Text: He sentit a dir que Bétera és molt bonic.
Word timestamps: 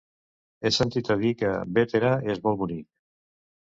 He 0.63 0.69
sentit 0.77 1.11
a 1.15 1.19
dir 1.25 1.33
que 1.43 1.53
Bétera 1.75 2.15
és 2.35 2.43
molt 2.49 2.61
bonic. 2.63 2.87